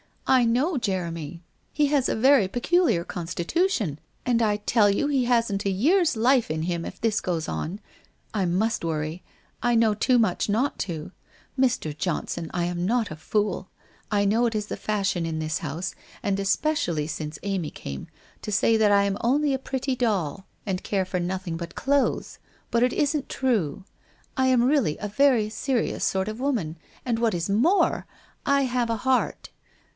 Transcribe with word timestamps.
I 0.25 0.45
know 0.45 0.77
Jeremy. 0.77 1.43
He 1.73 1.87
has 1.87 2.09
a 2.09 2.15
very 2.15 2.47
peculiar 2.47 3.03
constitution, 3.03 3.99
and 4.25 4.41
I 4.41 4.57
tell 4.57 4.89
you 4.89 5.07
he 5.07 5.25
hasn't 5.25 5.65
a 5.65 5.69
year's 5.69 6.15
life 6.15 6.49
in 6.49 6.63
him 6.63 6.85
if 6.85 6.99
this 6.99 7.19
goes 7.21 7.47
on. 7.49 7.79
I 8.33 8.45
must 8.45 8.83
worry; 8.85 9.23
I 9.61 9.75
know 9.75 9.93
too 9.93 10.17
much 10.17 10.47
not 10.49 10.79
to. 10.79 11.11
Mr. 11.59 11.95
Johnson, 11.95 12.49
I 12.53 12.63
am 12.63 12.85
not 12.85 13.11
a 13.11 13.15
fool. 13.17 13.69
I 14.09 14.23
know 14.25 14.45
it 14.45 14.55
is 14.55 14.67
the 14.67 14.77
fashion 14.77 15.25
in 15.25 15.37
this 15.37 15.57
house, 15.59 15.93
and 16.23 16.39
especially 16.39 17.07
since 17.07 17.37
Amy 17.43 17.69
came, 17.69 18.07
to 18.41 18.53
say 18.53 18.77
that 18.77 18.91
I 18.91 19.03
am 19.03 19.17
only 19.19 19.53
a 19.53 19.59
pretty 19.59 19.95
doll 19.97 20.47
and 20.65 20.81
care 20.81 21.05
392 21.05 21.57
WHITE 21.57 21.59
ROSE 21.59 21.67
OF 21.67 21.87
WEARY 21.87 22.01
LEAF 22.01 22.07
for 22.07 22.09
nothing 22.09 22.09
but 22.09 22.09
clothes, 22.09 22.39
but 22.71 22.83
it 22.83 22.93
isn't 22.93 23.29
true. 23.29 23.83
I 24.37 24.47
am 24.47 24.63
really 24.63 24.97
a 24.99 25.09
very 25.09 25.49
serious 25.49 26.05
sort 26.05 26.27
of 26.29 26.37
womaD, 26.39 26.77
and 27.05 27.19
what 27.19 27.35
is 27.35 27.49
more, 27.49 28.07
I 28.45 28.61
have 28.61 28.89
a 28.89 28.97
heart. 28.97 29.49